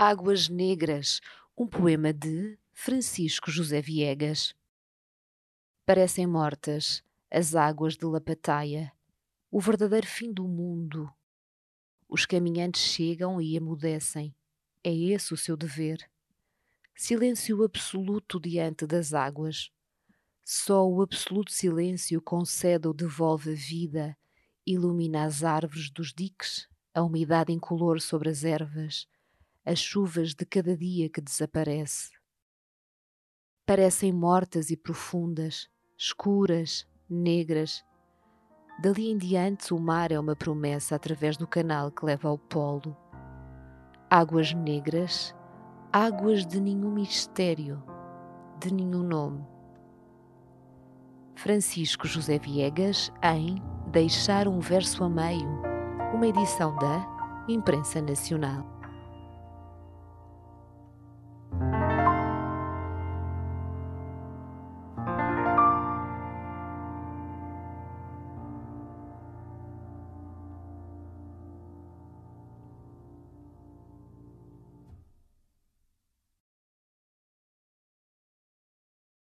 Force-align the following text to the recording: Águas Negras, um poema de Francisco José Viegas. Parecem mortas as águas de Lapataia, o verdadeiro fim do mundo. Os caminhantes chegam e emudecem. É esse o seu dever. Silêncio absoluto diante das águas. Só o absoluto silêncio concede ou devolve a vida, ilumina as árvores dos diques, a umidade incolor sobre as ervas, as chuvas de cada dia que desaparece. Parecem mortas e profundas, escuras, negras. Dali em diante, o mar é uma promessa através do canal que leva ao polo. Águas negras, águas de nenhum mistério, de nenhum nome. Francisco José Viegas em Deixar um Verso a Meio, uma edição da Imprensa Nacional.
Águas 0.00 0.48
Negras, 0.48 1.20
um 1.56 1.66
poema 1.66 2.12
de 2.12 2.56
Francisco 2.72 3.50
José 3.50 3.82
Viegas. 3.82 4.54
Parecem 5.84 6.24
mortas 6.24 7.02
as 7.28 7.56
águas 7.56 7.96
de 7.96 8.04
Lapataia, 8.04 8.92
o 9.50 9.60
verdadeiro 9.60 10.06
fim 10.06 10.32
do 10.32 10.46
mundo. 10.46 11.12
Os 12.08 12.24
caminhantes 12.24 12.80
chegam 12.80 13.40
e 13.40 13.56
emudecem. 13.56 14.32
É 14.84 14.94
esse 14.94 15.34
o 15.34 15.36
seu 15.36 15.56
dever. 15.56 16.08
Silêncio 16.94 17.64
absoluto 17.64 18.38
diante 18.38 18.86
das 18.86 19.12
águas. 19.12 19.72
Só 20.44 20.88
o 20.88 21.02
absoluto 21.02 21.50
silêncio 21.50 22.22
concede 22.22 22.86
ou 22.86 22.94
devolve 22.94 23.50
a 23.50 23.56
vida, 23.56 24.16
ilumina 24.64 25.24
as 25.24 25.42
árvores 25.42 25.90
dos 25.90 26.12
diques, 26.14 26.68
a 26.94 27.02
umidade 27.02 27.52
incolor 27.52 28.00
sobre 28.00 28.28
as 28.28 28.44
ervas, 28.44 29.08
as 29.68 29.78
chuvas 29.78 30.34
de 30.34 30.46
cada 30.46 30.74
dia 30.74 31.10
que 31.10 31.20
desaparece. 31.20 32.10
Parecem 33.66 34.10
mortas 34.10 34.70
e 34.70 34.76
profundas, 34.78 35.68
escuras, 35.98 36.86
negras. 37.08 37.84
Dali 38.80 39.10
em 39.10 39.18
diante, 39.18 39.74
o 39.74 39.78
mar 39.78 40.10
é 40.10 40.18
uma 40.18 40.34
promessa 40.34 40.96
através 40.96 41.36
do 41.36 41.46
canal 41.46 41.90
que 41.90 42.02
leva 42.06 42.30
ao 42.30 42.38
polo. 42.38 42.96
Águas 44.08 44.54
negras, 44.54 45.34
águas 45.92 46.46
de 46.46 46.62
nenhum 46.62 46.90
mistério, 46.90 47.82
de 48.58 48.72
nenhum 48.72 49.02
nome. 49.02 49.46
Francisco 51.36 52.08
José 52.08 52.38
Viegas 52.38 53.12
em 53.22 53.62
Deixar 53.92 54.48
um 54.48 54.60
Verso 54.60 55.04
a 55.04 55.10
Meio, 55.10 55.60
uma 56.14 56.26
edição 56.26 56.74
da 56.76 57.44
Imprensa 57.46 58.00
Nacional. 58.00 58.77